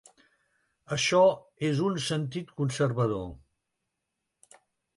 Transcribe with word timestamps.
Això 0.97 1.19
és 1.67 1.83
un 1.89 2.01
sentit 2.07 2.55
conservador. 2.63 3.31